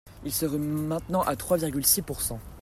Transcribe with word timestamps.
Il 0.25 0.31
serait 0.31 0.57
maintenant 0.57 1.21
à 1.21 1.35
trois 1.35 1.57
virgule 1.57 1.85
six 1.85 2.01
pourcent. 2.01 2.39